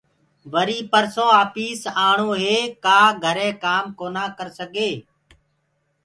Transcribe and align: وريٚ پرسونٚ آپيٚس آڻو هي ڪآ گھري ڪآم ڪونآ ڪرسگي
وريٚ 0.53 0.87
پرسونٚ 0.91 1.35
آپيٚس 1.43 1.81
آڻو 2.07 2.29
هي 2.43 2.55
ڪآ 2.85 2.99
گھري 3.23 3.49
ڪآم 3.63 3.85
ڪونآ 3.99 4.25
ڪرسگي 4.37 4.91